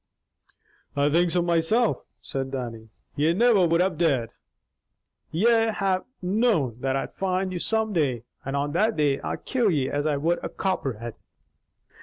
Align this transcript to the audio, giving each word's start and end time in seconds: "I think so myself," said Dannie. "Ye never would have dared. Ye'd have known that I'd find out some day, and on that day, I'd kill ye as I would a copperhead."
"I 0.95 1.11
think 1.11 1.29
so 1.29 1.43
myself," 1.43 2.11
said 2.23 2.49
Dannie. 2.49 2.89
"Ye 3.15 3.33
never 3.33 3.67
would 3.67 3.81
have 3.81 3.99
dared. 3.99 4.33
Ye'd 5.29 5.75
have 5.75 6.05
known 6.23 6.77
that 6.79 6.95
I'd 6.95 7.13
find 7.13 7.53
out 7.53 7.61
some 7.61 7.93
day, 7.93 8.23
and 8.43 8.55
on 8.55 8.71
that 8.71 8.95
day, 8.95 9.19
I'd 9.21 9.45
kill 9.45 9.69
ye 9.69 9.91
as 9.91 10.07
I 10.07 10.17
would 10.17 10.43
a 10.43 10.49
copperhead." 10.49 11.13